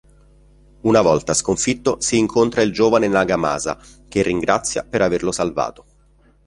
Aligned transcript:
Una 0.81 1.01
volta 1.01 1.35
sconfitto, 1.35 2.01
si 2.01 2.17
incontra 2.17 2.63
il 2.63 2.71
giovane 2.73 3.07
Nagamasa 3.07 3.77
che 4.07 4.23
ringrazia 4.23 4.83
per 4.83 5.03
averlo 5.03 5.31
salvato. 5.31 5.85